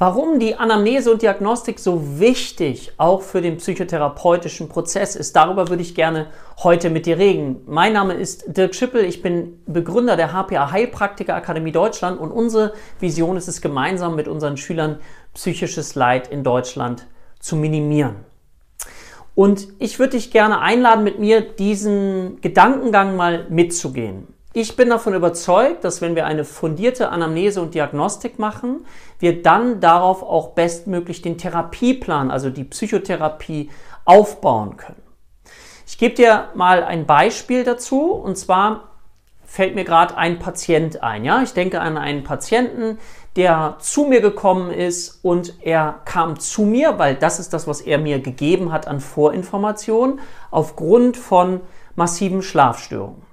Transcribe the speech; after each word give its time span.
Warum 0.00 0.38
die 0.38 0.54
Anamnese 0.54 1.10
und 1.10 1.22
Diagnostik 1.22 1.80
so 1.80 2.20
wichtig 2.20 2.92
auch 2.98 3.20
für 3.20 3.42
den 3.42 3.56
psychotherapeutischen 3.56 4.68
Prozess 4.68 5.16
ist, 5.16 5.34
darüber 5.34 5.70
würde 5.70 5.82
ich 5.82 5.96
gerne 5.96 6.28
heute 6.62 6.88
mit 6.88 7.04
dir 7.04 7.18
reden. 7.18 7.62
Mein 7.66 7.94
Name 7.94 8.14
ist 8.14 8.44
Dirk 8.46 8.76
Schippel, 8.76 9.04
ich 9.04 9.22
bin 9.22 9.60
Begründer 9.66 10.16
der 10.16 10.32
HPA 10.32 10.70
Heilpraktiker 10.70 11.34
Akademie 11.34 11.72
Deutschland 11.72 12.20
und 12.20 12.30
unsere 12.30 12.74
Vision 13.00 13.36
ist 13.36 13.48
es, 13.48 13.60
gemeinsam 13.60 14.14
mit 14.14 14.28
unseren 14.28 14.56
Schülern 14.56 15.00
psychisches 15.34 15.96
Leid 15.96 16.28
in 16.28 16.44
Deutschland 16.44 17.08
zu 17.40 17.56
minimieren. 17.56 18.24
Und 19.34 19.66
ich 19.80 19.98
würde 19.98 20.12
dich 20.12 20.30
gerne 20.30 20.60
einladen, 20.60 21.02
mit 21.02 21.18
mir 21.18 21.40
diesen 21.40 22.40
Gedankengang 22.40 23.16
mal 23.16 23.46
mitzugehen. 23.50 24.28
Ich 24.60 24.74
bin 24.74 24.90
davon 24.90 25.14
überzeugt, 25.14 25.84
dass 25.84 26.00
wenn 26.00 26.16
wir 26.16 26.26
eine 26.26 26.44
fundierte 26.44 27.10
Anamnese 27.10 27.62
und 27.62 27.74
Diagnostik 27.74 28.40
machen, 28.40 28.84
wir 29.20 29.40
dann 29.40 29.78
darauf 29.78 30.24
auch 30.24 30.48
bestmöglich 30.48 31.22
den 31.22 31.38
Therapieplan, 31.38 32.32
also 32.32 32.50
die 32.50 32.64
Psychotherapie 32.64 33.70
aufbauen 34.04 34.76
können. 34.76 35.00
Ich 35.86 35.96
gebe 35.96 36.16
dir 36.16 36.48
mal 36.56 36.82
ein 36.82 37.06
Beispiel 37.06 37.62
dazu 37.62 38.10
und 38.10 38.36
zwar 38.36 38.88
fällt 39.44 39.76
mir 39.76 39.84
gerade 39.84 40.16
ein 40.16 40.40
Patient 40.40 41.04
ein. 41.04 41.24
Ja, 41.24 41.40
ich 41.40 41.52
denke 41.52 41.80
an 41.80 41.96
einen 41.96 42.24
Patienten, 42.24 42.98
der 43.36 43.76
zu 43.78 44.06
mir 44.06 44.20
gekommen 44.20 44.72
ist 44.72 45.20
und 45.24 45.54
er 45.62 46.00
kam 46.04 46.40
zu 46.40 46.62
mir, 46.62 46.98
weil 46.98 47.14
das 47.14 47.38
ist 47.38 47.52
das, 47.52 47.68
was 47.68 47.80
er 47.80 47.98
mir 47.98 48.18
gegeben 48.18 48.72
hat 48.72 48.88
an 48.88 48.98
Vorinformationen 48.98 50.18
aufgrund 50.50 51.16
von 51.16 51.60
massiven 51.94 52.42
Schlafstörungen. 52.42 53.27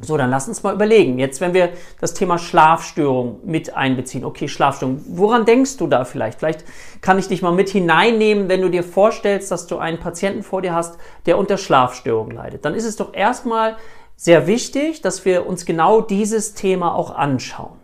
So, 0.00 0.16
dann 0.16 0.30
lass 0.30 0.48
uns 0.48 0.62
mal 0.62 0.74
überlegen. 0.74 1.18
Jetzt, 1.18 1.40
wenn 1.40 1.54
wir 1.54 1.70
das 2.00 2.14
Thema 2.14 2.38
Schlafstörung 2.38 3.40
mit 3.44 3.76
einbeziehen. 3.76 4.24
Okay, 4.24 4.48
Schlafstörung. 4.48 5.04
Woran 5.06 5.44
denkst 5.44 5.76
du 5.76 5.86
da 5.86 6.04
vielleicht? 6.04 6.40
Vielleicht 6.40 6.64
kann 7.00 7.18
ich 7.18 7.28
dich 7.28 7.42
mal 7.42 7.52
mit 7.52 7.70
hineinnehmen, 7.70 8.48
wenn 8.48 8.60
du 8.60 8.70
dir 8.70 8.82
vorstellst, 8.82 9.50
dass 9.50 9.66
du 9.66 9.78
einen 9.78 10.00
Patienten 10.00 10.42
vor 10.42 10.62
dir 10.62 10.74
hast, 10.74 10.98
der 11.26 11.38
unter 11.38 11.58
Schlafstörung 11.58 12.32
leidet. 12.32 12.64
Dann 12.64 12.74
ist 12.74 12.84
es 12.84 12.96
doch 12.96 13.14
erstmal 13.14 13.76
sehr 14.16 14.46
wichtig, 14.46 15.00
dass 15.00 15.24
wir 15.24 15.46
uns 15.46 15.64
genau 15.64 16.00
dieses 16.00 16.54
Thema 16.54 16.94
auch 16.94 17.14
anschauen. 17.14 17.83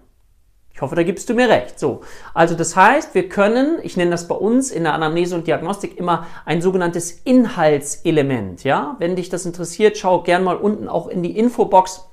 Ich 0.81 0.83
hoffe, 0.83 0.97
da 0.97 1.03
gibst 1.03 1.28
du 1.28 1.34
mir 1.34 1.47
recht. 1.47 1.78
So. 1.78 2.00
Also 2.33 2.55
das 2.55 2.75
heißt, 2.75 3.14
wir 3.14 3.28
können, 3.28 3.81
ich 3.83 3.98
nenne 3.98 4.12
das 4.12 4.27
bei 4.27 4.34
uns 4.34 4.70
in 4.70 4.84
der 4.84 4.95
Anamnese 4.95 5.34
und 5.34 5.47
Diagnostik 5.47 5.98
immer 5.98 6.27
ein 6.47 6.62
sogenanntes 6.62 7.20
Inhaltselement. 7.25 8.64
Ja, 8.64 8.97
wenn 8.98 9.14
dich 9.14 9.28
das 9.28 9.45
interessiert, 9.45 9.98
schau 9.98 10.23
gern 10.23 10.42
mal 10.42 10.56
unten 10.56 10.89
auch 10.89 11.08
in 11.08 11.23
die 11.23 11.36
Infobox, 11.36 12.08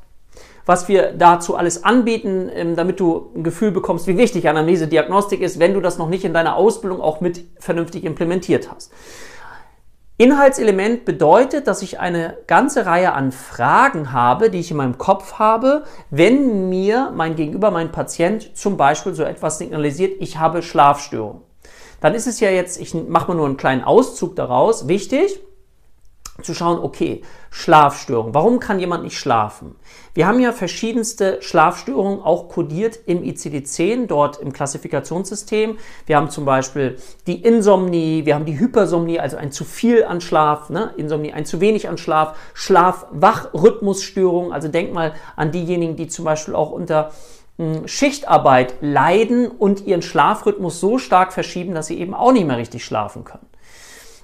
was 0.65 0.89
wir 0.89 1.13
dazu 1.13 1.55
alles 1.55 1.85
anbieten, 1.85 2.51
ähm, 2.53 2.75
damit 2.75 2.99
du 2.99 3.31
ein 3.37 3.43
Gefühl 3.45 3.71
bekommst, 3.71 4.05
wie 4.05 4.17
wichtig 4.17 4.49
Anamnese 4.49 4.87
Diagnostik 4.87 5.39
ist, 5.39 5.59
wenn 5.59 5.73
du 5.73 5.79
das 5.79 5.97
noch 5.97 6.09
nicht 6.09 6.25
in 6.25 6.33
deiner 6.33 6.57
Ausbildung 6.57 6.99
auch 6.99 7.21
mit 7.21 7.45
vernünftig 7.59 8.03
implementiert 8.03 8.69
hast. 8.69 8.91
Inhaltselement 10.19 11.05
bedeutet, 11.05 11.67
dass 11.67 11.83
ich 11.83 11.99
eine 11.99 12.37
ganze 12.47 12.87
Reihe 12.87 13.13
an 13.13 13.31
Fragen 13.31 14.13
habe, 14.13 14.49
die 14.49 14.59
ich 14.59 14.71
in 14.71 14.77
meinem 14.77 14.97
Kopf 14.97 15.33
habe, 15.33 15.83
wenn 16.09 16.69
mir 16.69 17.11
mein 17.15 17.35
Gegenüber, 17.35 17.69
mein 17.69 17.91
Patient 17.91 18.57
zum 18.57 18.77
Beispiel 18.77 19.13
so 19.13 19.21
etwas 19.21 19.59
signalisiert, 19.59 20.15
ich 20.19 20.39
habe 20.39 20.63
Schlafstörung. 20.63 21.43
Dann 22.01 22.15
ist 22.15 22.25
es 22.25 22.39
ja 22.39 22.49
jetzt, 22.49 22.81
ich 22.81 22.95
mache 22.95 23.27
mal 23.27 23.37
nur 23.37 23.45
einen 23.45 23.57
kleinen 23.57 23.83
Auszug 23.83 24.35
daraus, 24.35 24.87
wichtig, 24.87 25.39
zu 26.41 26.53
schauen, 26.53 26.79
okay, 26.79 27.21
Schlafstörung. 27.49 28.33
Warum 28.33 28.59
kann 28.59 28.79
jemand 28.79 29.03
nicht 29.03 29.17
schlafen? 29.17 29.75
Wir 30.13 30.27
haben 30.27 30.39
ja 30.39 30.51
verschiedenste 30.51 31.41
Schlafstörungen 31.41 32.21
auch 32.21 32.49
kodiert 32.49 32.99
im 33.07 33.23
ICD-10, 33.23 34.07
dort 34.07 34.37
im 34.37 34.53
Klassifikationssystem. 34.53 35.77
Wir 36.05 36.17
haben 36.17 36.29
zum 36.29 36.45
Beispiel 36.45 36.97
die 37.25 37.41
Insomnie, 37.41 38.25
wir 38.25 38.35
haben 38.35 38.45
die 38.45 38.59
Hypersomnie, 38.59 39.19
also 39.19 39.37
ein 39.37 39.51
zu 39.51 39.65
viel 39.65 40.03
an 40.03 40.21
Schlaf, 40.21 40.69
ne? 40.69 40.93
Insomnie, 40.97 41.33
ein 41.33 41.45
zu 41.45 41.59
wenig 41.59 41.89
an 41.89 41.97
Schlaf, 41.97 42.37
Schlaf-Wach-Rhythmusstörung. 42.53 44.53
Also 44.53 44.67
denk 44.67 44.93
mal 44.93 45.13
an 45.35 45.51
diejenigen, 45.51 45.95
die 45.95 46.07
zum 46.07 46.25
Beispiel 46.25 46.55
auch 46.55 46.71
unter 46.71 47.11
hm, 47.57 47.87
Schichtarbeit 47.87 48.75
leiden 48.81 49.49
und 49.49 49.87
ihren 49.87 50.03
Schlafrhythmus 50.03 50.79
so 50.79 50.99
stark 50.99 51.33
verschieben, 51.33 51.73
dass 51.73 51.87
sie 51.87 51.99
eben 51.99 52.13
auch 52.13 52.31
nicht 52.31 52.45
mehr 52.45 52.57
richtig 52.57 52.85
schlafen 52.85 53.23
können. 53.23 53.47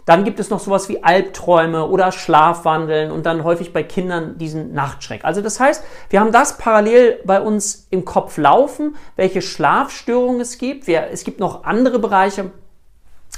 Dann 0.06 0.24
gibt 0.26 0.40
es 0.40 0.50
noch 0.50 0.60
sowas 0.60 0.90
wie 0.90 1.04
Albträume 1.04 1.88
oder 1.88 2.12
Schlafwandeln 2.12 3.12
und 3.12 3.26
dann 3.26 3.44
häufig 3.44 3.72
bei 3.72 3.84
Kindern 3.84 4.38
diesen 4.38 4.74
Nachtschreck. 4.74 5.24
Also 5.24 5.42
das 5.42 5.60
heißt, 5.60 5.84
wir 6.10 6.20
haben 6.20 6.32
das 6.32 6.58
parallel 6.58 7.20
bei 7.26 7.40
uns 7.40 7.88
im 7.90 8.04
Kopf 8.04 8.38
laufen, 8.38 8.96
welche 9.16 9.42
Schlafstörungen 9.42 10.42
es 10.42 10.58
gibt. 10.58 10.88
Wir, 10.88 11.08
es 11.12 11.24
gibt 11.24 11.40
noch 11.40 11.64
andere 11.64 12.00
Bereiche. 12.00 12.52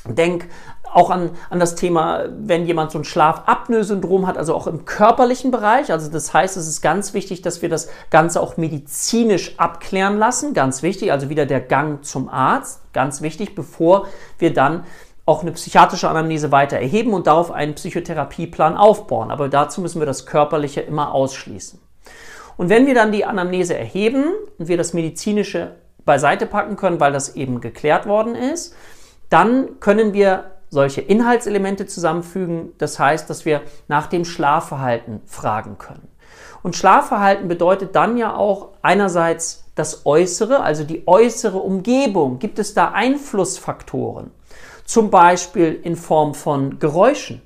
Denk 0.07 0.47
auch 0.95 1.09
an, 1.09 1.31
an 1.49 1.59
das 1.59 1.75
Thema, 1.75 2.25
wenn 2.29 2.65
jemand 2.65 2.91
so 2.91 2.97
ein 2.97 3.03
Schlafapnoe-Syndrom 3.03 4.27
hat, 4.27 4.37
also 4.37 4.55
auch 4.55 4.65
im 4.65 4.85
körperlichen 4.85 5.51
Bereich. 5.51 5.91
Also 5.91 6.09
das 6.09 6.33
heißt, 6.33 6.55
es 6.55 6.67
ist 6.67 6.81
ganz 6.81 7.13
wichtig, 7.13 7.41
dass 7.41 7.61
wir 7.61 7.67
das 7.67 7.89
Ganze 8.11 8.39
auch 8.39 8.55
medizinisch 8.55 9.59
abklären 9.59 10.17
lassen. 10.17 10.53
Ganz 10.53 10.83
wichtig, 10.83 11.11
also 11.11 11.29
wieder 11.29 11.45
der 11.45 11.59
Gang 11.59 12.05
zum 12.05 12.29
Arzt. 12.29 12.81
Ganz 12.93 13.21
wichtig, 13.21 13.55
bevor 13.55 14.07
wir 14.39 14.53
dann 14.53 14.85
auch 15.25 15.41
eine 15.41 15.51
psychiatrische 15.51 16.09
Anamnese 16.09 16.51
weiter 16.51 16.77
erheben 16.77 17.13
und 17.13 17.27
darauf 17.27 17.51
einen 17.51 17.75
Psychotherapieplan 17.75 18.77
aufbauen. 18.77 19.31
Aber 19.31 19.49
dazu 19.49 19.81
müssen 19.81 19.99
wir 19.99 20.05
das 20.05 20.25
Körperliche 20.25 20.81
immer 20.81 21.13
ausschließen. 21.13 21.79
Und 22.57 22.69
wenn 22.69 22.87
wir 22.87 22.93
dann 22.93 23.11
die 23.11 23.25
Anamnese 23.25 23.75
erheben 23.75 24.25
und 24.57 24.67
wir 24.67 24.77
das 24.77 24.93
Medizinische 24.93 25.75
beiseite 26.05 26.45
packen 26.45 26.75
können, 26.75 26.99
weil 26.99 27.11
das 27.11 27.35
eben 27.35 27.59
geklärt 27.59 28.05
worden 28.05 28.35
ist, 28.35 28.75
dann 29.29 29.79
können 29.79 30.13
wir 30.13 30.51
solche 30.69 31.01
Inhaltselemente 31.01 31.87
zusammenfügen. 31.87 32.73
Das 32.77 32.99
heißt, 32.99 33.29
dass 33.29 33.45
wir 33.45 33.61
nach 33.87 34.07
dem 34.07 34.25
Schlafverhalten 34.25 35.21
fragen 35.25 35.77
können. 35.77 36.07
Und 36.61 36.75
Schlafverhalten 36.75 37.47
bedeutet 37.47 37.95
dann 37.95 38.17
ja 38.17 38.35
auch 38.35 38.69
einerseits 38.81 39.65
das 39.75 40.05
Äußere, 40.05 40.61
also 40.61 40.83
die 40.83 41.07
äußere 41.07 41.57
Umgebung. 41.57 42.39
Gibt 42.39 42.59
es 42.59 42.73
da 42.73 42.91
Einflussfaktoren? 42.91 44.31
Zum 44.85 45.09
Beispiel 45.09 45.79
in 45.83 45.95
Form 45.95 46.33
von 46.33 46.79
Geräuschen. 46.79 47.41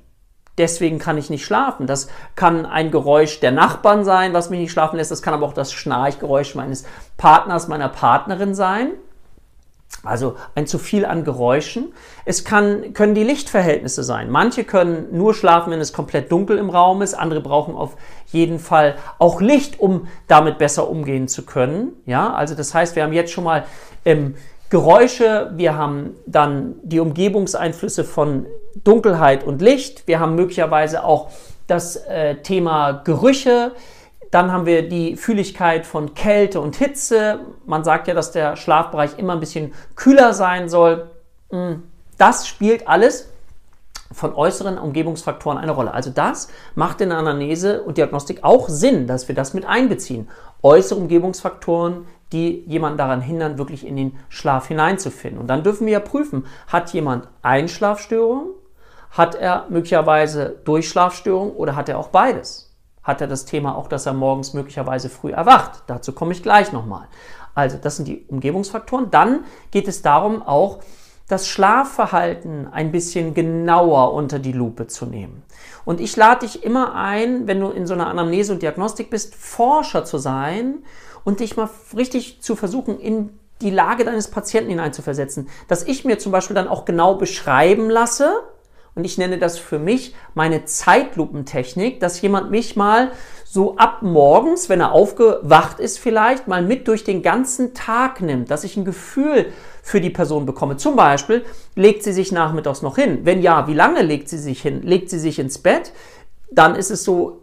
Deswegen 0.58 0.98
kann 0.98 1.16
ich 1.16 1.30
nicht 1.30 1.44
schlafen. 1.44 1.86
Das 1.86 2.08
kann 2.36 2.66
ein 2.66 2.90
Geräusch 2.90 3.40
der 3.40 3.50
Nachbarn 3.50 4.04
sein, 4.04 4.34
was 4.34 4.50
mich 4.50 4.60
nicht 4.60 4.72
schlafen 4.72 4.96
lässt. 4.96 5.10
Das 5.10 5.22
kann 5.22 5.32
aber 5.32 5.46
auch 5.46 5.54
das 5.54 5.72
Schnarchgeräusch 5.72 6.54
meines 6.54 6.84
Partners, 7.16 7.66
meiner 7.66 7.88
Partnerin 7.88 8.54
sein. 8.54 8.90
Also 10.04 10.36
ein 10.54 10.66
zu 10.66 10.78
viel 10.78 11.04
an 11.04 11.24
Geräuschen. 11.24 11.92
Es 12.24 12.44
kann, 12.44 12.94
können 12.94 13.14
die 13.14 13.24
Lichtverhältnisse 13.24 14.02
sein. 14.02 14.30
Manche 14.30 14.64
können 14.64 15.08
nur 15.12 15.34
schlafen, 15.34 15.72
wenn 15.72 15.80
es 15.80 15.92
komplett 15.92 16.30
dunkel 16.30 16.58
im 16.58 16.70
Raum 16.70 17.02
ist. 17.02 17.14
Andere 17.14 17.40
brauchen 17.40 17.74
auf 17.74 17.96
jeden 18.26 18.58
Fall 18.58 18.96
auch 19.18 19.40
Licht, 19.40 19.80
um 19.80 20.08
damit 20.26 20.58
besser 20.58 20.88
umgehen 20.88 21.28
zu 21.28 21.44
können. 21.44 21.92
Ja, 22.06 22.32
also 22.32 22.54
das 22.54 22.72
heißt, 22.74 22.96
wir 22.96 23.02
haben 23.02 23.12
jetzt 23.12 23.32
schon 23.32 23.44
mal 23.44 23.64
ähm, 24.04 24.36
Geräusche, 24.70 25.50
wir 25.56 25.76
haben 25.76 26.14
dann 26.26 26.76
die 26.82 27.00
Umgebungseinflüsse 27.00 28.04
von 28.04 28.46
Dunkelheit 28.84 29.44
und 29.44 29.60
Licht, 29.60 30.06
wir 30.06 30.20
haben 30.20 30.36
möglicherweise 30.36 31.04
auch 31.04 31.30
das 31.66 31.96
äh, 31.96 32.36
Thema 32.36 33.02
Gerüche, 33.04 33.72
dann 34.30 34.52
haben 34.52 34.66
wir 34.66 34.88
die 34.88 35.16
Fühligkeit 35.16 35.84
von 35.84 36.14
Kälte 36.14 36.60
und 36.60 36.76
Hitze. 36.76 37.40
Man 37.66 37.82
sagt 37.82 38.06
ja, 38.06 38.14
dass 38.14 38.30
der 38.30 38.54
Schlafbereich 38.54 39.18
immer 39.18 39.32
ein 39.32 39.40
bisschen 39.40 39.72
kühler 39.96 40.34
sein 40.34 40.68
soll. 40.68 41.10
Hm, 41.50 41.82
das 42.16 42.46
spielt 42.46 42.86
alles 42.86 43.28
von 44.12 44.34
äußeren 44.34 44.78
Umgebungsfaktoren 44.78 45.58
eine 45.58 45.72
Rolle. 45.72 45.92
Also 45.92 46.10
das 46.10 46.48
macht 46.76 47.00
in 47.00 47.08
der 47.08 47.18
Anamnese 47.18 47.82
und 47.82 47.98
Diagnostik 47.98 48.40
auch 48.42 48.68
Sinn, 48.68 49.08
dass 49.08 49.26
wir 49.26 49.34
das 49.34 49.52
mit 49.52 49.66
einbeziehen. 49.66 50.28
Äußere 50.62 51.00
Umgebungsfaktoren 51.00 52.06
die 52.32 52.64
jemanden 52.66 52.98
daran 52.98 53.20
hindern, 53.20 53.58
wirklich 53.58 53.86
in 53.86 53.96
den 53.96 54.18
Schlaf 54.28 54.68
hineinzufinden. 54.68 55.40
Und 55.40 55.48
dann 55.48 55.62
dürfen 55.62 55.86
wir 55.86 55.94
ja 55.94 56.00
prüfen, 56.00 56.46
hat 56.68 56.92
jemand 56.92 57.28
Einschlafstörung, 57.42 58.50
hat 59.10 59.34
er 59.34 59.66
möglicherweise 59.68 60.60
Durchschlafstörung 60.64 61.52
oder 61.52 61.74
hat 61.74 61.88
er 61.88 61.98
auch 61.98 62.08
beides? 62.08 62.72
Hat 63.02 63.20
er 63.20 63.26
das 63.26 63.44
Thema 63.44 63.76
auch, 63.76 63.88
dass 63.88 64.06
er 64.06 64.12
morgens 64.12 64.54
möglicherweise 64.54 65.08
früh 65.08 65.32
erwacht? 65.32 65.82
Dazu 65.86 66.12
komme 66.12 66.32
ich 66.32 66.42
gleich 66.42 66.72
nochmal. 66.72 67.08
Also 67.54 67.78
das 67.78 67.96
sind 67.96 68.06
die 68.06 68.24
Umgebungsfaktoren. 68.28 69.10
Dann 69.10 69.44
geht 69.70 69.88
es 69.88 70.02
darum, 70.02 70.42
auch 70.42 70.80
das 71.30 71.46
Schlafverhalten 71.46 72.66
ein 72.72 72.90
bisschen 72.90 73.34
genauer 73.34 74.12
unter 74.14 74.38
die 74.38 74.52
Lupe 74.52 74.86
zu 74.86 75.06
nehmen. 75.06 75.42
Und 75.84 76.00
ich 76.00 76.16
lade 76.16 76.46
dich 76.46 76.64
immer 76.64 76.94
ein, 76.94 77.46
wenn 77.46 77.60
du 77.60 77.68
in 77.68 77.86
so 77.86 77.94
einer 77.94 78.08
Anamnese 78.08 78.52
und 78.52 78.62
Diagnostik 78.62 79.10
bist, 79.10 79.34
Forscher 79.34 80.04
zu 80.04 80.18
sein 80.18 80.84
und 81.24 81.40
dich 81.40 81.56
mal 81.56 81.68
richtig 81.96 82.42
zu 82.42 82.56
versuchen, 82.56 82.98
in 82.98 83.38
die 83.60 83.70
Lage 83.70 84.04
deines 84.04 84.28
Patienten 84.28 84.70
hineinzuversetzen. 84.70 85.48
Dass 85.68 85.84
ich 85.84 86.04
mir 86.04 86.18
zum 86.18 86.32
Beispiel 86.32 86.54
dann 86.54 86.68
auch 86.68 86.84
genau 86.84 87.14
beschreiben 87.14 87.90
lasse, 87.90 88.32
und 88.96 89.04
ich 89.04 89.18
nenne 89.18 89.38
das 89.38 89.56
für 89.56 89.78
mich 89.78 90.14
meine 90.34 90.64
Zeitlupentechnik, 90.64 92.00
dass 92.00 92.20
jemand 92.20 92.50
mich 92.50 92.74
mal 92.74 93.12
so 93.52 93.76
ab 93.76 94.02
morgens, 94.02 94.68
wenn 94.68 94.78
er 94.78 94.92
aufgewacht 94.92 95.80
ist 95.80 95.98
vielleicht, 95.98 96.46
mal 96.46 96.62
mit 96.62 96.86
durch 96.86 97.02
den 97.02 97.20
ganzen 97.20 97.74
Tag 97.74 98.20
nimmt, 98.20 98.48
dass 98.48 98.62
ich 98.62 98.76
ein 98.76 98.84
Gefühl 98.84 99.52
für 99.82 100.00
die 100.00 100.10
Person 100.10 100.46
bekomme. 100.46 100.76
Zum 100.76 100.94
Beispiel, 100.94 101.44
legt 101.74 102.04
sie 102.04 102.12
sich 102.12 102.30
nachmittags 102.30 102.80
noch 102.80 102.94
hin? 102.94 103.20
Wenn 103.24 103.42
ja, 103.42 103.66
wie 103.66 103.74
lange 103.74 104.02
legt 104.02 104.28
sie 104.28 104.38
sich 104.38 104.62
hin? 104.62 104.82
Legt 104.82 105.10
sie 105.10 105.18
sich 105.18 105.40
ins 105.40 105.58
Bett? 105.58 105.90
Dann 106.52 106.76
ist 106.76 106.92
es 106.92 107.02
so, 107.02 107.42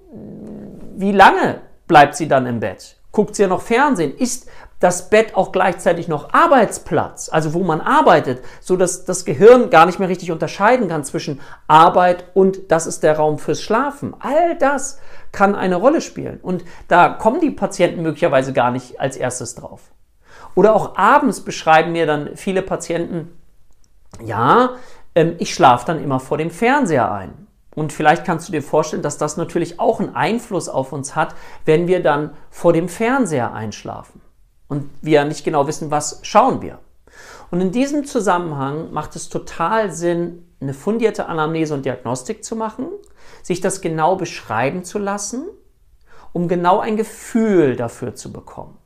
wie 0.96 1.12
lange 1.12 1.60
bleibt 1.90 2.16
sie 2.16 2.30
dann 2.30 2.46
im 2.46 2.62
Bett? 2.62 2.96
Guckt 3.12 3.36
sie 3.36 3.42
ja 3.42 3.50
noch 3.50 3.62
Fernsehen? 3.62 4.16
Ist 4.16 4.48
das 4.80 5.10
Bett 5.10 5.36
auch 5.36 5.52
gleichzeitig 5.52 6.08
noch 6.08 6.34
Arbeitsplatz, 6.34 7.30
also 7.30 7.54
wo 7.54 7.64
man 7.64 7.82
arbeitet, 7.82 8.44
so 8.62 8.78
dass 8.78 9.06
das 9.06 9.26
Gehirn 9.26 9.70
gar 9.70 9.86
nicht 9.86 10.00
mehr 10.00 10.10
richtig 10.10 10.32
unterscheiden 10.32 10.88
kann 10.88 11.04
zwischen 11.04 11.42
Arbeit 11.68 12.26
und 12.36 12.72
das 12.72 12.86
ist 12.86 13.02
der 13.02 13.18
Raum 13.18 13.40
fürs 13.40 13.62
Schlafen. 13.62 14.16
All 14.20 14.56
das 14.58 15.00
kann 15.32 15.56
eine 15.56 15.78
Rolle 15.78 16.02
spielen 16.02 16.40
und 16.42 16.64
da 16.88 17.10
kommen 17.10 17.42
die 17.42 17.52
Patienten 17.52 18.04
möglicherweise 18.04 18.54
gar 18.54 18.72
nicht 18.72 19.00
als 19.00 19.18
erstes 19.18 19.56
drauf. 19.56 19.82
Oder 20.54 20.76
auch 20.76 20.96
abends 20.96 21.42
beschreiben 21.42 21.92
mir 21.92 22.06
dann 22.06 22.36
viele 22.36 22.62
Patienten, 22.62 23.32
ja, 24.24 24.72
ähm, 25.16 25.36
ich 25.40 25.54
schlafe 25.54 25.86
dann 25.86 26.04
immer 26.04 26.20
vor 26.20 26.38
dem 26.38 26.52
Fernseher 26.52 27.12
ein. 27.12 27.48
Und 27.76 27.94
vielleicht 27.94 28.26
kannst 28.26 28.48
du 28.48 28.52
dir 28.52 28.64
vorstellen, 28.64 29.04
dass 29.04 29.20
das 29.20 29.38
natürlich 29.38 29.80
auch 29.80 30.00
einen 30.00 30.16
Einfluss 30.16 30.68
auf 30.68 30.94
uns 30.94 31.16
hat, 31.16 31.36
wenn 31.66 31.88
wir 31.88 32.02
dann 32.02 32.32
vor 32.50 32.74
dem 32.74 32.90
Fernseher 32.90 33.54
einschlafen 33.54 34.20
und 34.68 34.90
wir 35.02 35.26
nicht 35.26 35.44
genau 35.44 35.68
wissen, 35.68 35.92
was 35.92 36.20
schauen 36.24 36.62
wir. 36.62 36.80
Und 37.50 37.62
in 37.62 37.72
diesem 37.72 38.06
Zusammenhang 38.06 38.92
macht 38.92 39.16
es 39.16 39.30
total 39.30 39.92
Sinn, 39.92 40.46
eine 40.60 40.74
fundierte 40.74 41.28
Anamnese 41.28 41.74
und 41.74 41.86
Diagnostik 41.86 42.44
zu 42.44 42.56
machen, 42.56 42.88
sich 43.44 43.62
das 43.62 43.82
genau 43.82 44.16
beschreiben 44.16 44.84
zu 44.84 45.00
lassen, 45.00 45.48
um 46.34 46.48
genau 46.48 46.80
ein 46.80 46.98
Gefühl 46.98 47.76
dafür 47.76 48.16
zu 48.16 48.34
bekommen. 48.34 48.78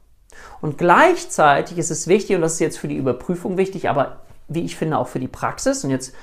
Und 0.61 0.77
gleichzeitig 0.77 1.77
ist 1.77 1.91
es 1.91 2.07
wichtig, 2.07 2.35
und 2.35 2.41
das 2.41 2.53
ist 2.53 2.59
jetzt 2.59 2.77
für 2.77 2.87
die 2.87 2.97
Überprüfung 2.97 3.57
wichtig, 3.57 3.89
aber 3.89 4.21
wie 4.47 4.63
ich 4.63 4.75
finde 4.75 4.97
auch 4.97 5.07
für 5.07 5.19
die 5.19 5.27
Praxis, 5.27 5.83
und 5.83 5.89
jetzt 5.89 6.13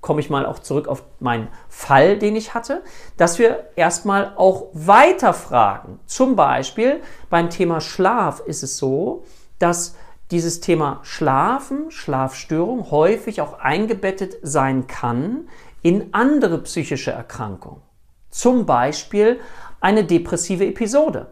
komme 0.00 0.20
ich 0.20 0.30
mal 0.30 0.46
auch 0.46 0.60
zurück 0.60 0.88
auf 0.88 1.04
meinen 1.20 1.48
Fall, 1.68 2.18
den 2.18 2.36
ich 2.36 2.54
hatte, 2.54 2.82
dass 3.16 3.38
wir 3.38 3.70
erstmal 3.76 4.32
auch 4.36 4.66
weiter 4.72 5.34
fragen. 5.34 5.98
Zum 6.06 6.36
Beispiel 6.36 7.00
beim 7.30 7.50
Thema 7.50 7.80
Schlaf 7.80 8.40
ist 8.40 8.62
es 8.62 8.76
so, 8.76 9.24
dass 9.58 9.96
dieses 10.30 10.60
Thema 10.60 11.00
Schlafen, 11.02 11.90
Schlafstörung 11.90 12.90
häufig 12.90 13.40
auch 13.40 13.58
eingebettet 13.58 14.36
sein 14.42 14.86
kann 14.86 15.48
in 15.82 16.12
andere 16.12 16.58
psychische 16.62 17.12
Erkrankungen. 17.12 17.82
Zum 18.30 18.66
Beispiel 18.66 19.40
eine 19.80 20.04
depressive 20.04 20.66
Episode. 20.66 21.28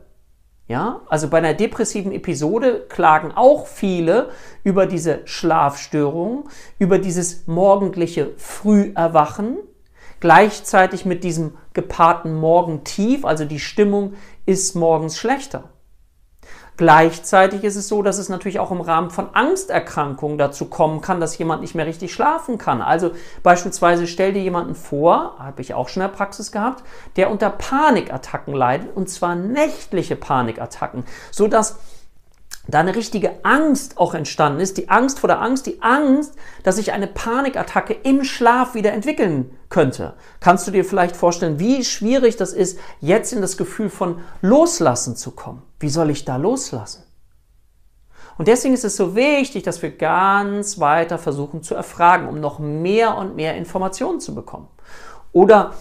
Ja, 0.69 1.03
also 1.07 1.29
bei 1.29 1.39
einer 1.39 1.55
depressiven 1.55 2.11
Episode 2.11 2.87
klagen 2.89 3.31
auch 3.33 3.69
viele 3.69 4.31
über 4.65 4.87
diese 4.87 5.21
Schlafstörung, 5.25 6.49
über 6.81 6.99
dieses 6.99 7.47
morgendliche 7.47 8.33
Früherwachen, 8.37 9.59
gleichzeitig 10.19 11.05
mit 11.05 11.23
diesem 11.23 11.57
gepaarten 11.73 12.35
Morgentief, 12.35 13.25
also 13.25 13.45
die 13.45 13.61
Stimmung 13.61 14.15
ist 14.45 14.75
morgens 14.75 15.19
schlechter. 15.19 15.71
Gleichzeitig 16.77 17.65
ist 17.65 17.77
es 17.77 17.89
so, 17.89 18.03
dass 18.03 18.19
es 18.19 18.29
natürlich 18.29 18.59
auch 18.59 18.71
im 18.71 18.83
Rahmen 18.83 19.11
von 19.11 19.29
Angsterkrankungen 19.33 20.37
dazu 20.37 20.67
kommen 20.67 21.01
kann, 21.01 21.21
dass 21.21 21.39
jemand 21.39 21.63
nicht 21.63 21.75
mehr 21.75 21.87
richtig 21.87 22.13
schlafen 22.13 22.59
kann. 22.59 22.83
Also 22.83 23.13
beispielsweise 23.43 24.07
stell 24.07 24.35
dir 24.35 24.43
jemanden 24.43 24.75
vor, 24.75 25.37
habe 25.39 25.63
ich 25.63 25.73
auch 25.73 25.89
schon 25.89 26.03
in 26.03 26.11
der 26.11 26.17
Praxis 26.17 26.53
gehabt, 26.53 26.85
der 27.17 27.31
unter 27.31 27.49
Panikattacken 27.49 28.53
leidet 28.53 28.95
und 28.95 29.09
zwar 29.09 29.35
nächtliche 29.37 30.17
Panikattacken, 30.17 31.05
sodass 31.31 31.79
da 32.69 32.81
eine 32.81 32.95
richtige 32.95 33.45
Angst 33.45 33.99
auch 33.99 34.15
entstanden 34.15 34.61
ist, 34.61 34.77
die 34.77 34.89
Angst 34.89 35.21
vor 35.21 35.29
der 35.29 35.41
Angst, 35.41 35.67
die 35.67 35.83
Angst, 35.83 36.35
dass 36.63 36.77
sich 36.77 36.93
eine 36.93 37.07
Panikattacke 37.07 37.95
im 37.95 38.25
Schlaf 38.25 38.75
wieder 38.75 38.93
entwickeln 38.93 39.57
könnte. 39.69 40.15
Kannst 40.41 40.67
du 40.67 40.71
dir 40.73 40.85
vielleicht 40.85 41.17
vorstellen, 41.17 41.59
wie 41.59 41.85
schwierig 41.85 42.37
das 42.37 42.53
ist, 42.53 42.79
jetzt 43.01 43.33
in 43.33 43.41
das 43.41 43.57
Gefühl 43.57 43.89
von 43.89 44.21
Loslassen 44.43 45.17
zu 45.17 45.31
kommen? 45.31 45.63
Wie 45.79 45.89
soll 45.89 46.11
ich 46.11 46.25
da 46.25 46.37
loslassen? 46.37 47.05
Und 48.39 48.49
deswegen 48.49 48.75
ist 48.75 48.85
es 48.85 48.97
so 48.97 49.15
wichtig, 49.15 49.63
dass 49.63 49.81
wir 49.81 49.97
ganz 49.97 50.79
weiter 50.79 51.19
versuchen 51.19 51.63
zu 51.63 51.75
erfragen, 51.75 52.29
um 52.29 52.41
noch 52.41 52.59
mehr 52.59 53.17
und 53.17 53.35
mehr 53.35 53.57
Informationen 53.57 54.21
zu 54.21 54.35
bekommen. 54.35 54.69
Oder 55.33 55.73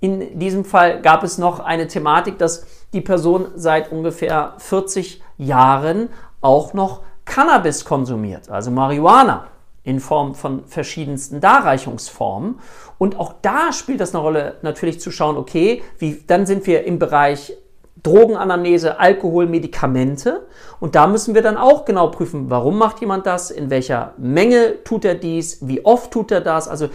in 0.00 0.38
diesem 0.38 0.64
Fall 0.64 1.00
gab 1.00 1.24
es 1.24 1.38
noch 1.38 1.60
eine 1.60 1.88
Thematik, 1.88 2.38
dass 2.38 2.66
die 2.92 3.00
Person 3.00 3.48
seit 3.56 3.90
ungefähr 3.90 4.54
40 4.58 5.22
Jahren 5.38 6.10
auch 6.44 6.74
noch 6.74 7.00
Cannabis 7.24 7.84
konsumiert, 7.84 8.50
also 8.50 8.70
Marihuana 8.70 9.46
in 9.82 10.00
Form 10.00 10.34
von 10.34 10.64
verschiedensten 10.66 11.40
Darreichungsformen. 11.40 12.58
Und 12.98 13.18
auch 13.18 13.34
da 13.42 13.72
spielt 13.72 14.00
das 14.00 14.14
eine 14.14 14.22
Rolle, 14.22 14.56
natürlich 14.62 15.00
zu 15.00 15.10
schauen, 15.10 15.36
okay, 15.36 15.82
wie, 15.98 16.22
dann 16.26 16.46
sind 16.46 16.66
wir 16.66 16.84
im 16.84 16.98
Bereich 16.98 17.54
Drogenanamnese, 18.02 18.98
Alkohol, 18.98 19.46
Medikamente. 19.46 20.46
Und 20.80 20.94
da 20.94 21.06
müssen 21.06 21.34
wir 21.34 21.42
dann 21.42 21.56
auch 21.56 21.84
genau 21.84 22.08
prüfen, 22.08 22.50
warum 22.50 22.76
macht 22.78 23.00
jemand 23.00 23.26
das, 23.26 23.50
in 23.50 23.70
welcher 23.70 24.12
Menge 24.18 24.84
tut 24.84 25.04
er 25.04 25.14
dies, 25.14 25.66
wie 25.66 25.84
oft 25.84 26.10
tut 26.10 26.30
er 26.30 26.40
das. 26.40 26.68
Also 26.68 26.88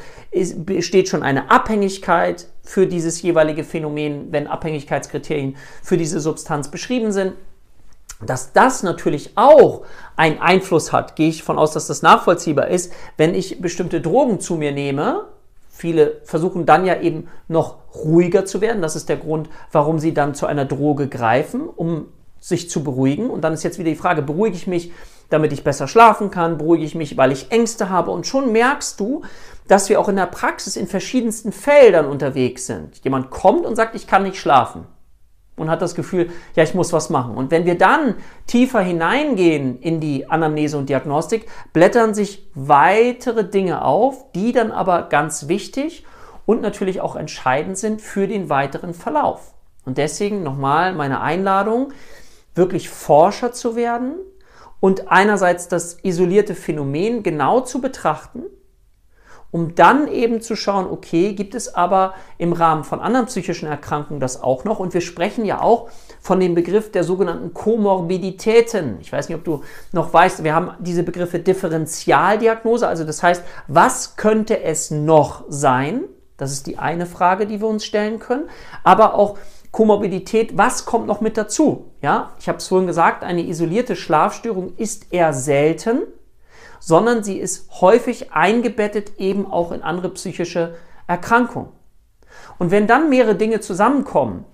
besteht 0.58 1.10
schon 1.10 1.24
eine 1.24 1.50
Abhängigkeit 1.50 2.48
für 2.64 2.86
dieses 2.86 3.22
jeweilige 3.22 3.64
Phänomen, 3.64 4.32
wenn 4.32 4.48
Abhängigkeitskriterien 4.48 5.58
für 5.82 5.98
diese 5.98 6.20
Substanz 6.20 6.70
beschrieben 6.70 7.12
sind. 7.12 7.34
Dass 8.26 8.52
das 8.52 8.84
natürlich 8.84 9.32
auch 9.36 9.84
einen 10.18 10.40
Einfluss 10.40 10.92
hat, 10.92 11.16
gehe 11.16 11.30
ich 11.30 11.44
von 11.44 11.58
aus, 11.58 11.72
dass 11.72 11.88
das 11.88 12.02
nachvollziehbar 12.02 12.68
ist, 12.68 12.92
wenn 13.16 13.34
ich 13.34 13.62
bestimmte 13.62 14.02
Drogen 14.02 14.42
zu 14.42 14.56
mir 14.56 14.74
nehme. 14.74 15.26
Viele 15.70 16.20
versuchen 16.26 16.66
dann 16.66 16.86
ja 16.86 17.00
eben 17.00 17.30
noch 17.48 17.78
ruhiger 17.96 18.46
zu 18.46 18.60
werden. 18.60 18.82
Das 18.82 18.98
ist 18.98 19.08
der 19.08 19.16
Grund, 19.16 19.50
warum 19.72 20.00
sie 20.00 20.14
dann 20.14 20.36
zu 20.36 20.48
einer 20.48 20.66
Droge 20.66 21.08
greifen, 21.08 21.62
um 21.62 22.08
sich 22.42 22.70
zu 22.70 22.84
beruhigen. 22.84 23.30
Und 23.30 23.42
dann 23.42 23.54
ist 23.54 23.64
jetzt 23.64 23.80
wieder 23.80 23.90
die 23.90 23.96
Frage, 23.96 24.22
beruhige 24.22 24.58
ich 24.58 24.68
mich, 24.68 24.92
damit 25.30 25.54
ich 25.54 25.64
besser 25.64 25.88
schlafen 25.88 26.30
kann? 26.30 26.58
Beruhige 26.58 26.84
ich 26.84 26.96
mich, 26.96 27.16
weil 27.16 27.32
ich 27.32 27.52
Ängste 27.52 27.90
habe? 27.90 28.12
Und 28.12 28.28
schon 28.28 28.52
merkst 28.52 29.00
du, 29.00 29.22
dass 29.70 29.88
wir 29.88 29.98
auch 29.98 30.10
in 30.10 30.18
der 30.18 30.26
Praxis 30.26 30.76
in 30.76 30.88
verschiedensten 30.88 31.54
Feldern 31.54 32.08
unterwegs 32.08 32.66
sind. 32.66 33.02
Jemand 33.06 33.30
kommt 33.30 33.66
und 33.66 33.78
sagt, 33.78 33.96
ich 33.96 34.08
kann 34.08 34.24
nicht 34.24 34.38
schlafen 34.38 34.86
und 35.60 35.70
hat 35.70 35.82
das 35.82 35.96
Gefühl, 35.96 36.30
ja, 36.56 36.64
ich 36.64 36.74
muss 36.74 36.94
was 36.94 37.10
machen. 37.10 37.36
Und 37.36 37.52
wenn 37.52 37.66
wir 37.66 37.78
dann 37.78 38.16
tiefer 38.48 38.82
hineingehen 38.82 39.78
in 39.80 40.00
die 40.00 40.30
Anamnese 40.30 40.78
und 40.78 40.90
Diagnostik, 40.90 41.48
blättern 41.74 42.14
sich 42.14 42.50
weitere 42.56 43.44
Dinge 43.44 43.84
auf, 43.84 44.32
die 44.34 44.52
dann 44.52 44.72
aber 44.72 45.04
ganz 45.04 45.48
wichtig 45.48 46.06
und 46.46 46.62
natürlich 46.62 47.02
auch 47.02 47.16
entscheidend 47.16 47.78
sind 47.78 48.02
für 48.02 48.28
den 48.28 48.50
weiteren 48.50 48.94
Verlauf. 48.94 49.54
Und 49.86 49.98
deswegen 49.98 50.44
nochmal 50.44 50.94
meine 50.94 51.22
Einladung, 51.22 51.94
wirklich 52.56 52.90
Forscher 52.90 53.52
zu 53.52 53.76
werden 53.76 54.16
und 54.80 55.12
einerseits 55.12 55.68
das 55.68 55.98
isolierte 56.04 56.56
Phänomen 56.56 57.24
genau 57.24 57.62
zu 57.62 57.82
betrachten, 57.82 58.44
um 59.52 59.76
dann 59.76 60.08
eben 60.08 60.42
zu 60.42 60.56
schauen, 60.56 60.88
okay, 60.90 61.34
gibt 61.34 61.56
es 61.56 61.74
aber 61.74 62.14
im 62.38 62.54
Rahmen 62.54 62.84
von 62.84 63.00
anderen 63.00 63.26
psychischen 63.26 63.68
Erkrankungen 63.68 64.20
das 64.20 64.42
auch 64.44 64.64
noch? 64.64 64.80
Und 64.80 64.94
wir 64.94 65.02
sprechen 65.02 65.46
ja 65.46 65.62
auch 65.62 65.90
von 66.22 66.40
dem 66.40 66.54
Begriff 66.56 66.92
der 66.92 67.04
sogenannten 67.04 67.54
Komorbiditäten. 67.54 68.98
Ich 69.02 69.12
weiß 69.12 69.30
nicht, 69.30 69.38
ob 69.38 69.44
du 69.44 69.62
noch 69.92 70.14
weißt, 70.14 70.44
wir 70.44 70.54
haben 70.54 70.72
diese 70.80 71.04
Begriffe 71.04 71.40
Differentialdiagnose, 71.40 72.88
also 72.88 73.04
das 73.04 73.24
heißt, 73.24 73.44
was 73.68 74.16
könnte 74.16 74.62
es 74.62 74.92
noch 74.92 75.46
sein? 75.50 76.04
Das 76.38 76.52
ist 76.52 76.68
die 76.68 76.78
eine 76.78 77.06
Frage, 77.06 77.48
die 77.48 77.60
wir 77.60 77.68
uns 77.68 77.86
stellen 77.86 78.20
können. 78.20 78.50
Aber 78.84 79.16
auch 79.16 79.38
Komorbidität, 79.72 80.58
was 80.58 80.86
kommt 80.86 81.06
noch 81.06 81.22
mit 81.22 81.38
dazu? 81.38 81.92
Ja, 82.02 82.32
ich 82.40 82.48
habe 82.48 82.60
es 82.60 82.68
vorhin 82.68 82.88
gesagt, 82.88 83.24
eine 83.24 83.46
isolierte 83.46 83.96
Schlafstörung 83.96 84.74
ist 84.78 85.12
eher 85.12 85.34
selten 85.34 86.04
sondern 86.80 87.24
sie 87.24 87.38
ist 87.38 87.82
häufig 87.82 88.32
eingebettet 88.32 89.18
eben 89.18 89.46
auch 89.52 89.72
in 89.72 89.82
andere 89.82 90.10
psychische 90.10 90.76
Erkrankungen. 91.08 91.70
Und 92.58 92.72
wenn 92.72 92.88
dann 92.88 93.10
mehrere 93.10 93.36
Dinge 93.36 93.60
zusammenkommen, 93.60 94.46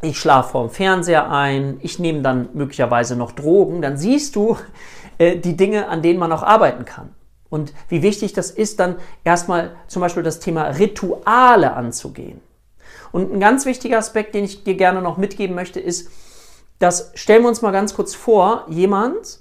ich 0.00 0.18
schlafe 0.18 0.50
vorm 0.50 0.70
Fernseher 0.70 1.30
ein, 1.30 1.78
ich 1.80 1.98
nehme 1.98 2.22
dann 2.22 2.48
möglicherweise 2.54 3.16
noch 3.16 3.32
Drogen, 3.32 3.82
dann 3.82 3.96
siehst 3.96 4.34
du 4.34 4.56
äh, 5.18 5.36
die 5.36 5.56
Dinge, 5.56 5.88
an 5.88 6.02
denen 6.02 6.18
man 6.18 6.32
auch 6.32 6.42
arbeiten 6.42 6.84
kann. 6.84 7.10
Und 7.48 7.72
wie 7.88 8.02
wichtig 8.02 8.32
das 8.32 8.50
ist, 8.50 8.80
dann 8.80 8.96
erstmal 9.24 9.76
zum 9.86 10.00
Beispiel 10.00 10.22
das 10.22 10.40
Thema 10.40 10.64
Rituale 10.64 11.74
anzugehen. 11.74 12.40
Und 13.12 13.32
ein 13.32 13.40
ganz 13.40 13.66
wichtiger 13.66 13.98
Aspekt, 13.98 14.34
den 14.34 14.44
ich 14.44 14.64
dir 14.64 14.74
gerne 14.74 15.02
noch 15.02 15.18
mitgeben 15.18 15.54
möchte, 15.54 15.78
ist, 15.78 16.10
dass 16.78 17.12
stellen 17.14 17.42
wir 17.42 17.48
uns 17.48 17.62
mal 17.62 17.70
ganz 17.70 17.94
kurz 17.94 18.14
vor, 18.14 18.66
jemand 18.68 19.38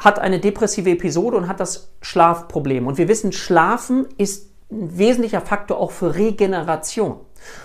hat 0.00 0.18
eine 0.18 0.40
depressive 0.40 0.90
Episode 0.90 1.36
und 1.36 1.48
hat 1.48 1.60
das 1.60 1.92
Schlafproblem. 2.00 2.86
Und 2.86 2.98
wir 2.98 3.08
wissen, 3.08 3.32
Schlafen 3.32 4.06
ist 4.16 4.50
ein 4.70 4.98
wesentlicher 4.98 5.40
Faktor 5.40 5.78
auch 5.78 5.90
für 5.90 6.14
Regeneration. 6.14 7.20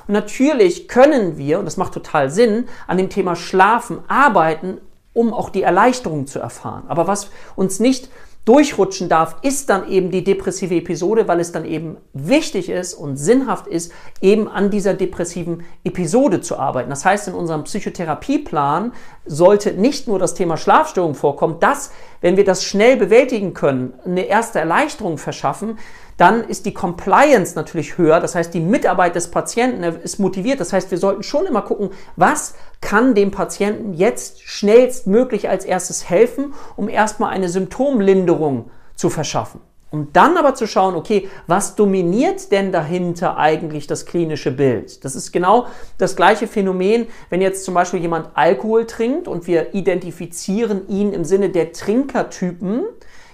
Und 0.08 0.14
natürlich 0.14 0.88
können 0.88 1.38
wir, 1.38 1.60
und 1.60 1.66
das 1.66 1.78
macht 1.78 1.94
total 1.94 2.30
Sinn, 2.30 2.66
an 2.88 2.98
dem 2.98 3.10
Thema 3.10 3.36
Schlafen 3.36 4.00
arbeiten, 4.08 4.80
um 5.14 5.34
auch 5.34 5.50
die 5.50 5.64
Erleichterung 5.64 6.28
zu 6.28 6.40
erfahren. 6.40 6.84
Aber 6.88 7.08
was 7.08 7.30
uns 7.56 7.80
nicht 7.80 8.10
durchrutschen 8.46 9.10
darf, 9.10 9.38
ist 9.42 9.70
dann 9.70 9.90
eben 9.90 10.12
die 10.12 10.24
depressive 10.24 10.76
Episode, 10.76 11.28
weil 11.28 11.40
es 11.40 11.52
dann 11.52 11.66
eben 11.66 11.98
wichtig 12.14 12.70
ist 12.70 12.94
und 12.94 13.18
sinnhaft 13.18 13.66
ist, 13.68 13.92
eben 14.22 14.48
an 14.48 14.70
dieser 14.70 14.94
depressiven 14.94 15.64
Episode 15.84 16.42
zu 16.42 16.58
arbeiten. 16.58 16.92
Das 16.92 17.04
heißt, 17.04 17.28
in 17.28 17.34
unserem 17.34 17.64
Psychotherapieplan 17.64 18.94
sollte 19.26 19.74
nicht 19.74 20.08
nur 20.08 20.20
das 20.20 20.36
Thema 20.36 20.58
Schlafstörung 20.58 21.16
vorkommen, 21.16 21.60
dass, 21.60 21.92
wenn 22.22 22.38
wir 22.38 22.46
das 22.46 22.64
schnell 22.64 22.98
bewältigen 22.98 23.56
können, 23.56 23.94
eine 24.06 24.26
erste 24.26 24.60
Erleichterung 24.60 25.18
verschaffen, 25.18 25.80
dann 26.18 26.44
ist 26.44 26.66
die 26.66 26.74
Compliance 26.74 27.56
natürlich 27.56 27.98
höher. 27.98 28.20
Das 28.20 28.36
heißt, 28.36 28.54
die 28.54 28.60
Mitarbeit 28.60 29.16
des 29.16 29.32
Patienten 29.32 29.84
ist 29.84 30.20
motiviert. 30.20 30.60
Das 30.60 30.72
heißt, 30.72 30.92
wir 30.92 30.98
sollten 30.98 31.24
schon 31.24 31.46
immer 31.46 31.62
gucken, 31.62 31.90
was 32.16 32.56
kann 32.82 33.16
dem 33.16 33.32
Patienten 33.32 33.94
jetzt 33.94 34.42
schnellstmöglich 34.42 35.50
als 35.50 35.66
erstes 35.66 36.10
helfen, 36.10 36.54
um 36.76 36.88
erstmal 36.88 37.32
eine 37.32 37.50
Symptomlinderung 37.50 38.70
zu 38.96 39.10
verschaffen. 39.10 39.62
Um 39.92 40.12
dann 40.12 40.36
aber 40.36 40.56
zu 40.56 40.68
schauen, 40.68 40.96
okay, 40.96 41.30
was 41.48 41.76
dominiert 41.76 42.52
denn 42.52 42.74
dahinter 42.74 43.38
eigentlich 43.38 43.88
das 43.88 44.06
klinische 44.06 44.52
Bild? 44.52 45.06
Das 45.06 45.16
ist 45.16 45.32
genau 45.32 45.68
das 45.98 46.18
gleiche 46.18 46.48
Phänomen, 46.48 47.08
wenn 47.30 47.40
jetzt 47.40 47.64
zum 47.64 47.76
Beispiel 47.76 48.02
jemand 48.02 48.30
Alkohol 48.34 48.88
trinkt 48.88 49.30
und 49.30 49.48
wir 49.48 49.74
identifizieren 49.74 50.90
ihn 50.90 51.14
im 51.14 51.24
Sinne 51.24 51.50
der 51.50 51.72
Trinkertypen, 51.72 52.84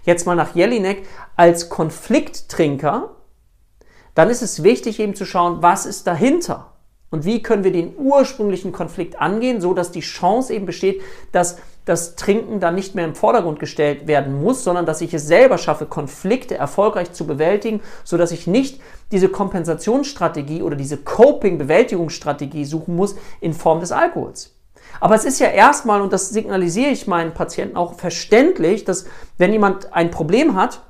jetzt 0.03 0.25
mal 0.25 0.35
nach 0.35 0.55
Jelinek, 0.55 1.07
als 1.35 1.69
Konflikttrinker, 1.69 3.11
dann 4.15 4.29
ist 4.29 4.41
es 4.41 4.63
wichtig 4.63 4.99
eben 4.99 5.15
zu 5.15 5.25
schauen, 5.25 5.61
was 5.61 5.85
ist 5.85 6.07
dahinter? 6.07 6.67
Und 7.11 7.25
wie 7.25 7.43
können 7.43 7.65
wir 7.65 7.73
den 7.73 7.93
ursprünglichen 7.97 8.71
Konflikt 8.71 9.19
angehen, 9.19 9.59
so 9.59 9.73
dass 9.73 9.91
die 9.91 9.99
Chance 9.99 10.53
eben 10.53 10.65
besteht, 10.65 11.01
dass 11.33 11.57
das 11.83 12.15
Trinken 12.15 12.59
dann 12.61 12.75
nicht 12.75 12.95
mehr 12.95 13.05
im 13.05 13.15
Vordergrund 13.15 13.59
gestellt 13.59 14.07
werden 14.07 14.41
muss, 14.41 14.63
sondern 14.63 14.85
dass 14.85 15.01
ich 15.01 15.13
es 15.13 15.27
selber 15.27 15.57
schaffe, 15.57 15.87
Konflikte 15.87 16.55
erfolgreich 16.55 17.11
zu 17.11 17.27
bewältigen, 17.27 17.81
so 18.05 18.17
dass 18.17 18.31
ich 18.31 18.47
nicht 18.47 18.79
diese 19.11 19.27
Kompensationsstrategie 19.27 20.61
oder 20.61 20.77
diese 20.77 20.97
Coping-Bewältigungsstrategie 20.97 22.63
suchen 22.65 22.95
muss 22.95 23.15
in 23.41 23.53
Form 23.53 23.81
des 23.81 23.91
Alkohols. 23.91 24.55
Aber 24.99 25.15
es 25.15 25.25
ist 25.25 25.39
ja 25.39 25.47
erstmal, 25.47 26.01
und 26.01 26.13
das 26.13 26.29
signalisiere 26.29 26.91
ich 26.91 27.07
meinen 27.07 27.33
Patienten 27.33 27.77
auch 27.77 27.95
verständlich, 27.95 28.85
dass 28.85 29.05
wenn 29.37 29.51
jemand 29.51 29.93
ein 29.93 30.11
Problem 30.11 30.55
hat, 30.55 30.81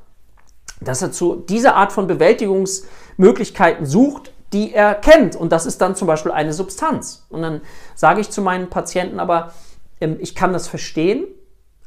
dass 0.82 1.02
er 1.02 1.12
zu 1.12 1.36
dieser 1.36 1.76
Art 1.76 1.92
von 1.92 2.08
Bewältigungsmöglichkeiten 2.08 3.86
sucht, 3.86 4.34
die 4.52 4.74
er 4.74 4.96
kennt. 4.96 5.36
Und 5.36 5.52
das 5.52 5.66
ist 5.66 5.80
dann 5.82 5.96
zum 5.96 6.08
Beispiel 6.08 6.32
eine 6.32 6.54
Substanz. 6.54 7.26
Und 7.30 7.42
dann 7.42 7.62
sage 7.96 8.22
ich 8.22 8.30
zu 8.30 8.42
meinen 8.42 8.70
Patienten 8.70 9.20
aber, 9.20 9.54
ähm, 10.02 10.18
ich 10.20 10.36
kann 10.36 10.54
das 10.54 10.68
verstehen. 10.68 11.26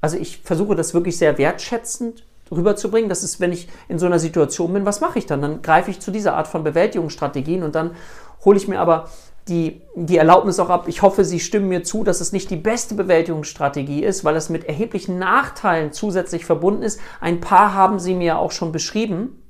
Also 0.00 0.16
ich 0.16 0.38
versuche 0.38 0.74
das 0.74 0.94
wirklich 0.94 1.18
sehr 1.18 1.36
wertschätzend 1.38 2.24
rüberzubringen. 2.50 3.08
Das 3.08 3.22
ist, 3.22 3.40
wenn 3.40 3.52
ich 3.52 3.68
in 3.88 3.98
so 3.98 4.06
einer 4.06 4.18
Situation 4.18 4.72
bin, 4.72 4.86
was 4.86 5.00
mache 5.00 5.18
ich 5.18 5.26
dann? 5.26 5.42
Dann 5.42 5.62
greife 5.62 5.90
ich 5.90 6.00
zu 6.00 6.10
dieser 6.10 6.34
Art 6.34 6.46
von 6.46 6.64
Bewältigungsstrategien 6.64 7.62
und 7.62 7.74
dann 7.74 7.96
hole 8.44 8.56
ich 8.56 8.68
mir 8.68 8.80
aber 8.80 9.08
die, 9.48 9.82
die 9.94 10.16
Erlaubnis 10.16 10.58
auch 10.58 10.70
ab. 10.70 10.88
Ich 10.88 11.02
hoffe, 11.02 11.24
Sie 11.24 11.40
stimmen 11.40 11.68
mir 11.68 11.84
zu, 11.84 12.04
dass 12.04 12.20
es 12.20 12.32
nicht 12.32 12.50
die 12.50 12.56
beste 12.56 12.94
Bewältigungsstrategie 12.94 14.02
ist, 14.02 14.24
weil 14.24 14.36
es 14.36 14.48
mit 14.48 14.64
erheblichen 14.64 15.18
Nachteilen 15.18 15.92
zusätzlich 15.92 16.44
verbunden 16.46 16.82
ist. 16.82 17.00
Ein 17.20 17.40
paar 17.40 17.74
haben 17.74 17.98
Sie 17.98 18.14
mir 18.14 18.38
auch 18.38 18.52
schon 18.52 18.72
beschrieben. 18.72 19.42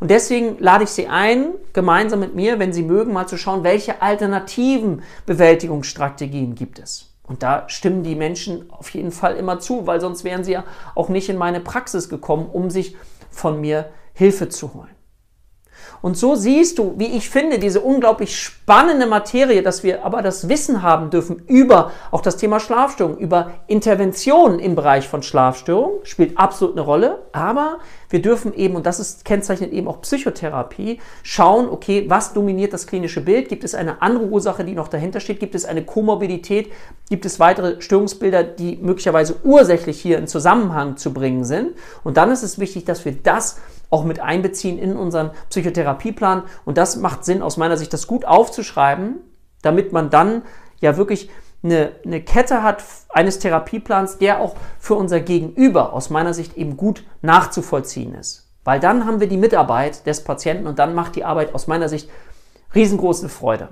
Und 0.00 0.10
deswegen 0.10 0.58
lade 0.58 0.84
ich 0.84 0.90
Sie 0.90 1.08
ein, 1.08 1.54
gemeinsam 1.72 2.20
mit 2.20 2.34
mir, 2.34 2.58
wenn 2.58 2.72
Sie 2.72 2.82
mögen, 2.82 3.12
mal 3.12 3.26
zu 3.26 3.36
schauen, 3.36 3.64
welche 3.64 4.02
alternativen 4.02 5.02
Bewältigungsstrategien 5.26 6.54
gibt 6.54 6.78
es. 6.78 7.12
Und 7.24 7.42
da 7.42 7.68
stimmen 7.68 8.02
die 8.02 8.14
Menschen 8.14 8.70
auf 8.70 8.90
jeden 8.90 9.12
Fall 9.12 9.36
immer 9.36 9.58
zu, 9.58 9.86
weil 9.86 10.00
sonst 10.00 10.24
wären 10.24 10.44
sie 10.44 10.52
ja 10.52 10.64
auch 10.94 11.08
nicht 11.08 11.28
in 11.28 11.38
meine 11.38 11.60
Praxis 11.60 12.08
gekommen, 12.08 12.46
um 12.52 12.68
sich 12.68 12.96
von 13.30 13.60
mir 13.60 13.90
Hilfe 14.12 14.48
zu 14.48 14.74
holen. 14.74 14.90
Und 16.02 16.18
so 16.18 16.34
siehst 16.34 16.78
du, 16.78 16.94
wie 16.98 17.16
ich 17.16 17.30
finde, 17.30 17.60
diese 17.60 17.80
unglaublich 17.80 18.36
spannende 18.36 19.06
Materie, 19.06 19.62
dass 19.62 19.84
wir 19.84 20.04
aber 20.04 20.20
das 20.20 20.48
Wissen 20.48 20.82
haben 20.82 21.10
dürfen 21.10 21.42
über 21.46 21.92
auch 22.10 22.20
das 22.20 22.36
Thema 22.36 22.58
Schlafstörung, 22.58 23.16
über 23.16 23.52
Interventionen 23.68 24.58
im 24.58 24.74
Bereich 24.74 25.08
von 25.08 25.22
Schlafstörung, 25.22 26.00
spielt 26.02 26.36
absolut 26.36 26.76
eine 26.76 26.84
Rolle. 26.84 27.22
Aber 27.32 27.78
wir 28.12 28.20
dürfen 28.20 28.52
eben, 28.52 28.76
und 28.76 28.84
das 28.84 29.00
ist, 29.00 29.24
kennzeichnet 29.24 29.72
eben 29.72 29.88
auch 29.88 30.02
Psychotherapie, 30.02 31.00
schauen, 31.22 31.68
okay, 31.70 32.04
was 32.08 32.34
dominiert 32.34 32.74
das 32.74 32.86
klinische 32.86 33.22
Bild? 33.22 33.48
Gibt 33.48 33.64
es 33.64 33.74
eine 33.74 34.02
andere 34.02 34.26
Ursache, 34.26 34.64
die 34.64 34.74
noch 34.74 34.88
dahinter 34.88 35.18
steht? 35.18 35.40
Gibt 35.40 35.54
es 35.54 35.64
eine 35.64 35.82
Komorbidität? 35.82 36.70
Gibt 37.08 37.24
es 37.24 37.40
weitere 37.40 37.80
Störungsbilder, 37.80 38.44
die 38.44 38.76
möglicherweise 38.76 39.36
ursächlich 39.44 39.98
hier 39.98 40.18
in 40.18 40.26
Zusammenhang 40.26 40.98
zu 40.98 41.14
bringen 41.14 41.44
sind? 41.44 41.70
Und 42.04 42.18
dann 42.18 42.30
ist 42.30 42.42
es 42.42 42.58
wichtig, 42.58 42.84
dass 42.84 43.06
wir 43.06 43.12
das 43.12 43.58
auch 43.88 44.04
mit 44.04 44.20
einbeziehen 44.20 44.78
in 44.78 44.94
unseren 44.94 45.30
Psychotherapieplan. 45.48 46.42
Und 46.66 46.76
das 46.76 46.96
macht 46.96 47.24
Sinn 47.24 47.40
aus 47.40 47.56
meiner 47.56 47.78
Sicht, 47.78 47.94
das 47.94 48.06
gut 48.06 48.26
aufzuschreiben, 48.26 49.20
damit 49.62 49.92
man 49.92 50.10
dann 50.10 50.42
ja 50.80 50.98
wirklich 50.98 51.30
eine, 51.62 51.92
eine 52.04 52.20
Kette 52.20 52.62
hat 52.62 52.82
eines 53.08 53.38
Therapieplans, 53.38 54.18
der 54.18 54.40
auch 54.40 54.56
für 54.78 54.94
unser 54.94 55.20
Gegenüber 55.20 55.92
aus 55.92 56.10
meiner 56.10 56.34
Sicht 56.34 56.56
eben 56.56 56.76
gut 56.76 57.04
nachzuvollziehen 57.22 58.14
ist. 58.14 58.48
Weil 58.64 58.80
dann 58.80 59.06
haben 59.06 59.20
wir 59.20 59.28
die 59.28 59.36
Mitarbeit 59.36 60.06
des 60.06 60.24
Patienten 60.24 60.66
und 60.66 60.78
dann 60.78 60.94
macht 60.94 61.16
die 61.16 61.24
Arbeit 61.24 61.54
aus 61.54 61.66
meiner 61.66 61.88
Sicht 61.88 62.08
riesengroße 62.74 63.28
Freude. 63.28 63.68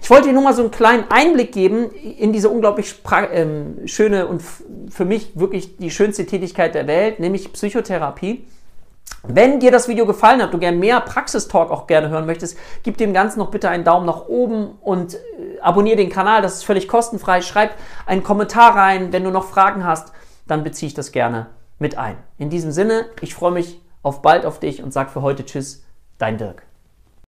Ich 0.00 0.10
wollte 0.10 0.28
dir 0.28 0.34
nur 0.34 0.42
mal 0.42 0.54
so 0.54 0.62
einen 0.62 0.70
kleinen 0.70 1.04
Einblick 1.10 1.52
geben 1.52 1.90
in 1.90 2.32
diese 2.32 2.48
unglaublich 2.48 2.94
ähm, 3.32 3.86
schöne 3.86 4.26
und 4.26 4.42
für 4.90 5.04
mich 5.04 5.38
wirklich 5.38 5.76
die 5.78 5.90
schönste 5.90 6.26
Tätigkeit 6.26 6.74
der 6.74 6.86
Welt, 6.86 7.20
nämlich 7.20 7.52
Psychotherapie. 7.52 8.46
Wenn 9.26 9.58
dir 9.58 9.70
das 9.70 9.88
Video 9.88 10.04
gefallen 10.04 10.42
hat, 10.42 10.52
du 10.52 10.58
gerne 10.58 10.76
mehr 10.76 11.00
Praxistalk 11.00 11.70
auch 11.70 11.86
gerne 11.86 12.10
hören 12.10 12.26
möchtest, 12.26 12.58
gib 12.82 12.98
dem 12.98 13.14
Ganzen 13.14 13.38
noch 13.38 13.50
bitte 13.50 13.70
einen 13.70 13.84
Daumen 13.84 14.04
nach 14.04 14.26
oben 14.26 14.72
und 14.82 15.14
äh, 15.14 15.18
abonniere 15.60 15.96
den 15.96 16.10
Kanal, 16.10 16.42
das 16.42 16.56
ist 16.56 16.64
völlig 16.64 16.88
kostenfrei. 16.88 17.40
Schreib 17.40 17.70
einen 18.04 18.22
Kommentar 18.22 18.76
rein, 18.76 19.12
wenn 19.12 19.24
du 19.24 19.30
noch 19.30 19.44
Fragen 19.44 19.84
hast, 19.84 20.12
dann 20.46 20.62
beziehe 20.62 20.88
ich 20.88 20.94
das 20.94 21.10
gerne 21.10 21.46
mit 21.78 21.96
ein. 21.96 22.18
In 22.36 22.50
diesem 22.50 22.70
Sinne, 22.70 23.06
ich 23.22 23.34
freue 23.34 23.52
mich 23.52 23.80
auf 24.02 24.20
bald 24.20 24.44
auf 24.44 24.60
dich 24.60 24.82
und 24.82 24.92
sage 24.92 25.10
für 25.10 25.22
heute 25.22 25.46
Tschüss, 25.46 25.84
dein 26.18 26.36
Dirk. 26.36 26.62